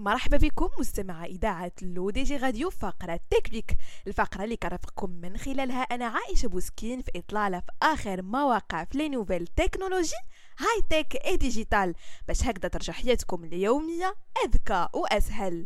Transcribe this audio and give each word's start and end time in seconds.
مرحبا 0.00 0.36
بكم 0.36 0.68
مستمعي 0.78 1.24
إذاعة 1.24 1.72
L'ODJ 1.82 2.36
Radio 2.36 2.70
فقرة 2.70 3.20
Teck 3.30 3.53
Week 3.53 3.76
الفقرة 4.06 4.44
اللي 4.44 4.56
كنرافقكم 4.56 5.10
من 5.10 5.36
خلالها 5.36 5.82
أنا 5.82 6.04
عائشة 6.06 6.46
بوسكين 6.48 7.02
في 7.02 7.10
إطلالة 7.16 7.60
في 7.60 7.72
آخر 7.82 8.22
ما 8.22 8.38
وقع 8.38 8.84
في 8.84 8.98
les 8.98 9.08
nouvelles 9.08 9.46
technologies 9.46 10.14
high-tech 10.58 11.36
et 11.36 11.48
digital. 11.48 11.94
باش 12.28 12.44
هكذا 12.44 12.68
ترجع 12.68 12.92
حياتكم 12.92 13.44
اليومية 13.44 14.14
أذكى 14.44 14.88
وأسهل. 14.94 15.64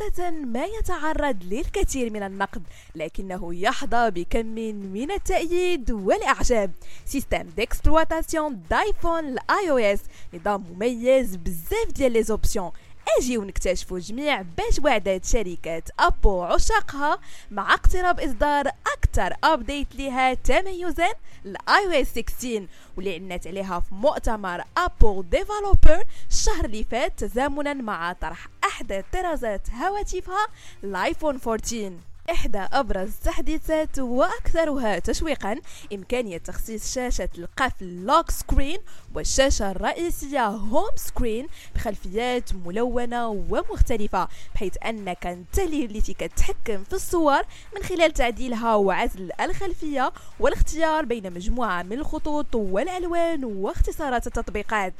عادة 0.00 0.30
ما 0.30 0.64
يتعرض 0.64 1.44
للكثير 1.44 2.12
من 2.12 2.22
النقد 2.22 2.62
لكنه 2.94 3.54
يحظى 3.54 4.10
بكم 4.10 4.46
من 4.92 5.10
التأييد 5.10 5.90
والإعجاب. 5.90 6.70
système 7.04 7.42
d'exploitation 7.56 8.62
d'iPhone 8.70 9.24
ال 9.28 9.70
iOS 9.70 10.00
نظام 10.34 10.64
مميز 10.70 11.36
بزاف 11.36 11.92
ديال 11.94 12.12
les 12.12 12.22
options 12.22 12.70
اجيو 13.18 13.44
نكتشفوا 13.44 13.98
جميع 13.98 14.42
باش 14.42 14.78
وعدت 14.84 15.24
شركة 15.24 15.82
Apple 15.98 16.42
عشاقها 16.42 17.18
مع 17.50 17.74
اقتراب 17.74 18.20
إصدار 18.20 18.68
أكثر 18.68 19.34
update 19.44 19.94
لها 19.94 20.34
تميزا 20.34 21.08
ال 21.44 21.86
iOS 21.86 22.08
16 22.08 22.66
واللي 22.96 23.14
أعلنات 23.14 23.46
عليها 23.46 23.80
في 23.80 23.94
مؤتمر 23.94 24.62
Apple 24.76 25.24
Developer 25.30 26.04
الشهر 26.30 26.64
اللي 26.64 26.84
فات 26.84 27.24
تزامنا 27.24 27.74
مع 27.74 28.12
طرح 28.12 28.48
احدى 28.90 29.04
طرازات 29.12 29.70
هواتفها 29.70 30.46
ال 30.84 30.92
iPhone 30.92 31.38
14 31.46 31.92
إحدى 32.30 32.58
أبرز 32.58 33.08
التحديثات 33.08 33.98
وأكثرها 33.98 34.98
تشويقا 34.98 35.56
إمكانية 35.92 36.38
تخصيص 36.38 36.94
شاشة 36.94 37.28
القفل 37.38 38.04
lock 38.06 38.30
screen 38.30 38.78
والشاشة 39.14 39.70
الرئيسية 39.70 40.46
home 40.46 40.90
screen 40.96 41.46
بخلفيات 41.74 42.54
ملونة 42.54 43.28
ومختلفة 43.28 44.28
بحيث 44.54 44.74
أنك 44.86 45.26
أنت 45.26 45.58
اللي 45.58 46.14
كتحكم 46.14 46.84
في 46.84 46.92
الصور 46.92 47.42
من 47.76 47.82
خلال 47.82 48.12
تعديلها 48.12 48.74
وعزل 48.74 49.30
الخلفية 49.40 50.12
والاختيار 50.40 51.04
بين 51.04 51.32
مجموعة 51.32 51.82
من 51.82 51.92
الخطوط 51.92 52.54
والألوان 52.54 53.44
واختصارات 53.44 54.26
التطبيقات. 54.26 54.94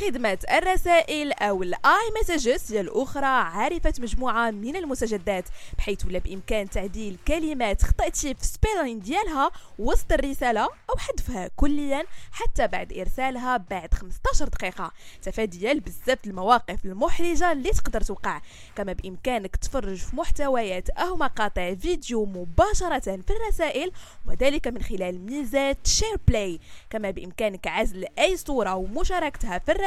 خدمة 0.00 0.38
الرسائل 0.52 1.32
أو 1.32 1.62
ال 1.62 2.10
iMessages 2.22 2.72
هي 2.72 2.80
الأخرى 2.80 3.26
عرفت 3.26 4.00
مجموعة 4.00 4.50
من 4.50 4.76
المستجدات 4.76 5.44
بحيث 5.78 6.06
ولا 6.06 6.18
بإمكان 6.18 6.70
تعديل 6.70 7.18
كلمات 7.28 7.82
خطأتي 7.82 8.34
في 8.34 8.44
spelling 8.46 9.00
ديالها 9.00 9.50
وسط 9.78 10.12
الرسالة 10.12 10.60
أو 10.64 10.96
حذفها 10.98 11.50
كليا 11.56 12.04
حتى 12.32 12.66
بعد 12.66 12.92
إرسالها 12.92 13.56
بعد 13.56 13.94
15 13.94 14.48
دقيقة. 14.48 14.92
تفاديا 15.22 15.72
بزاف 15.72 16.18
المواقف 16.26 16.84
المحرجة 16.84 17.52
اللي 17.52 17.70
تقدر 17.70 18.00
توقع. 18.00 18.40
كما 18.76 18.92
بإمكانك 18.92 19.56
تفرج 19.56 19.96
في 19.96 20.16
محتويات 20.16 20.90
أو 20.90 21.16
مقاطع 21.16 21.74
فيديو 21.74 22.24
مباشرة 22.24 22.98
في 22.98 23.30
الرسائل 23.30 23.92
وذلك 24.26 24.68
من 24.68 24.82
خلال 24.82 25.20
ميزة 25.20 25.76
SharePlay 25.84 26.60
كما 26.90 27.10
بإمكانك 27.10 27.66
عزل 27.66 28.04
أي 28.18 28.36
صورة 28.36 28.74
ومشاركتها 28.74 29.58
في 29.58 29.72
الرسائل 29.72 29.85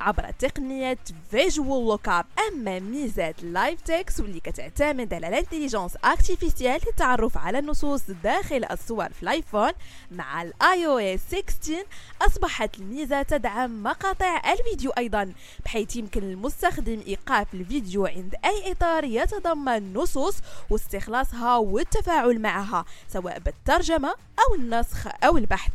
عبر 0.00 0.30
تقنية 0.38 0.98
Visual 1.30 1.86
Look 1.88 2.08
Up 2.08 2.26
أما 2.48 2.78
ميزة 2.78 3.34
Live 3.42 3.80
Text 3.80 4.20
واللي 4.20 4.40
كتعتمد 4.40 5.14
على 5.14 5.28
l'intelligence 5.28 5.96
artificielle 6.04 6.80
للتعرف 6.86 7.38
على 7.38 7.58
النصوص 7.58 8.02
داخل 8.24 8.64
الصور 8.70 9.08
في 9.08 9.22
ال 9.22 9.29
iPhone 9.29 9.70
مع 10.10 10.42
ال 10.42 10.86
iOS 10.86 11.20
16 11.28 11.84
أصبحت 12.22 12.78
الميزة 12.78 13.22
تدعم 13.22 13.82
مقاطع 13.82 14.52
الفيديو 14.52 14.90
أيضا 14.90 15.32
بحيث 15.64 15.96
يمكن 15.96 16.20
للمستخدم 16.20 17.02
إيقاف 17.06 17.54
الفيديو 17.54 18.06
عند 18.06 18.34
أي 18.44 18.72
إطار 18.72 19.04
يتضمن 19.04 19.92
نصوص 19.92 20.36
واستخلاصها 20.70 21.56
والتفاعل 21.56 22.38
معها 22.40 22.84
سواء 23.08 23.38
بالترجمة 23.38 24.14
أو 24.38 24.54
النسخ 24.54 25.06
أو 25.24 25.36
البحث. 25.38 25.72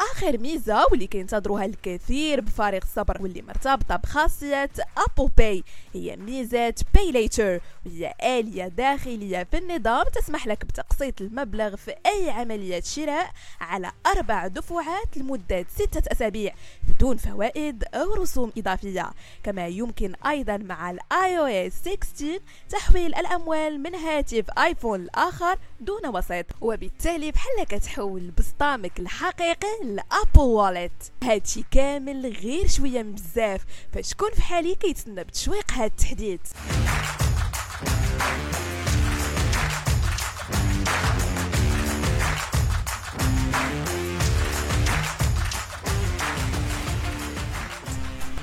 آخر 0.00 0.38
ميزة 0.38 0.84
واللي 0.90 1.06
كينتظروها 1.06 1.64
الكثير 1.64 2.40
بفارغ 2.40 2.78
الصبر 2.82 3.22
واللي 3.22 3.42
مرتبطة 3.42 3.96
بخاصية 3.96 4.70
Apple 4.98 5.30
Pay 5.38 5.64
هي 5.94 6.16
ميزة 6.16 6.74
Pay 6.94 7.12
Later 7.12 7.60
وهي 7.86 8.14
آلية 8.22 8.68
داخلية 8.68 9.46
في 9.50 9.58
النظام 9.58 10.04
تسمح 10.04 10.46
لك 10.46 10.64
بتقسيط 10.64 11.20
المبلغ 11.20 11.76
في 11.76 11.94
أي 12.06 12.30
عملية 12.30 12.80
شراء 12.80 13.30
على 13.60 13.92
أربع 14.06 14.46
دفعات 14.46 15.16
لمدة 15.16 15.66
ستة 15.74 16.12
أسابيع 16.12 16.54
بدون 16.88 17.16
فوائد 17.16 17.84
أو 17.94 18.14
رسوم 18.14 18.52
إضافية. 18.58 19.10
كما 19.42 19.66
يمكن 19.66 20.14
أيضا 20.26 20.56
مع 20.56 20.90
ال 20.90 21.38
iOS 21.38 21.72
16 21.72 22.40
تحويل 22.70 23.14
الأموال 23.14 23.82
من 23.82 23.94
هاتف 23.94 24.44
iPhone 24.58 25.00
لآخر 25.00 25.58
دون 25.80 26.06
وسيط 26.06 26.46
وبالتالي 26.60 27.30
بحال 27.30 27.64
كتحول 27.68 28.30
بزطامك 28.38 29.00
الحقيقي 29.00 29.68
ل 29.90 29.98
Apple 29.98 30.40
Wallet 30.40 30.92
هادشي 31.24 31.64
كامل 31.70 32.36
غير 32.42 32.68
شوية 32.68 33.02
بزاف 33.02 33.60
فشكون 33.92 34.30
في 34.30 34.42
حالي 34.42 34.74
كيتسنى 34.74 35.24
بتشويق 35.24 35.72
هاد 35.72 35.90
التحديث. 35.90 36.40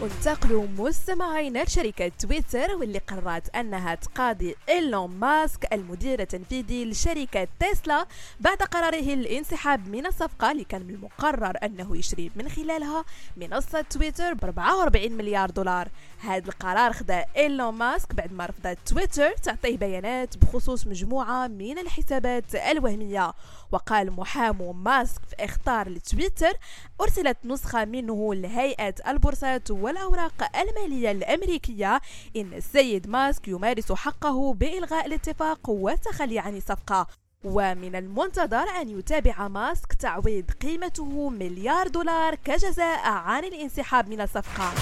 وانتقلوا 0.01 0.67
مستمعينا 0.77 1.63
لشركة 1.63 2.11
تويتر 2.19 2.75
واللي 2.75 2.99
قررت 2.99 3.55
أنها 3.55 3.95
تقاضي 3.95 4.55
إيلون 4.69 5.09
ماسك 5.09 5.73
المدير 5.73 6.19
التنفيذي 6.21 6.85
لشركة 6.85 7.47
تسلا 7.59 8.05
بعد 8.39 8.57
قراره 8.57 9.13
الانسحاب 9.13 9.87
من 9.87 10.05
الصفقة 10.05 10.51
اللي 10.51 10.63
كان 10.63 10.81
من 10.81 10.93
المقرر 10.93 11.57
أنه 11.63 11.97
يشتري 11.97 12.31
من 12.35 12.49
خلالها 12.49 13.05
منصة 13.37 13.81
تويتر 13.81 14.33
ب 14.33 14.43
44 14.43 15.11
مليار 15.11 15.49
دولار. 15.49 15.89
هذا 16.19 16.49
القرار 16.49 16.93
خدا 16.93 17.25
إيلون 17.37 17.73
ماسك 17.73 18.15
بعد 18.15 18.33
ما 18.33 18.45
رفضت 18.45 18.77
تويتر 18.85 19.31
تعطيه 19.31 19.77
بيانات 19.77 20.37
بخصوص 20.37 20.87
مجموعة 20.87 21.47
من 21.47 21.77
الحسابات 21.79 22.55
الوهمية. 22.55 23.33
وقال 23.71 24.11
محامو 24.11 24.73
ماسك 24.73 25.21
في 25.29 25.35
إخطار 25.45 25.89
لتويتر 25.89 26.53
أرسلت 27.01 27.37
نسخة 27.45 27.85
منه 27.85 28.33
لهيئة 28.33 28.95
البورصات 29.07 29.71
والأوراق 29.87 30.57
المالية 30.57 31.11
الأمريكية 31.11 32.01
إن 32.35 32.53
السيد 32.53 33.09
ماسك 33.09 33.47
يمارس 33.47 33.91
حقه 33.91 34.53
بإلغاء 34.53 35.05
الاتفاق 35.05 35.69
والتخلي 35.69 36.39
عن 36.39 36.57
الصفقة. 36.57 37.07
ومن 37.43 37.95
المنتظر 37.95 38.69
أن 38.81 38.99
يتابع 38.99 39.47
ماسك 39.47 39.93
تعويض 39.93 40.51
قيمته 40.51 41.29
مليار 41.29 41.87
دولار 41.87 42.35
كجزاء 42.35 43.07
عن 43.07 43.43
الانسحاب 43.43 44.09
من 44.09 44.21
الصفقة. 44.21 44.73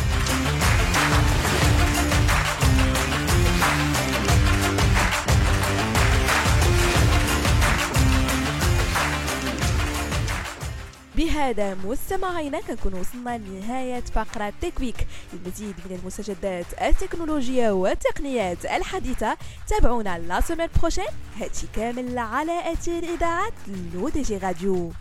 بهذا 11.17 11.75
مستمعينا 11.85 12.61
كنكون 12.61 12.93
وصلنا 12.93 13.37
لنهاية 13.37 14.03
فقرة 14.15 14.53
تكويك 14.61 15.07
المزيد 15.33 15.75
من 15.85 15.99
المستجدات 15.99 16.65
التكنولوجية 16.81 17.71
والتقنيات 17.71 18.65
الحديثة 18.65 19.37
تابعونا 19.67 20.19
la 20.19 20.41
semaine 20.41 20.67
prochaine. 20.79 21.05
هادشي 21.41 21.67
كامل 21.75 22.17
على 22.17 22.73
أثير 22.73 23.03
إذاعة 23.03 23.51
L'ODJ 23.93 24.37
Radio. 24.37 24.91